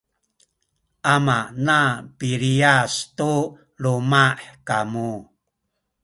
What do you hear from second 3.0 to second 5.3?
tu luma’ kamu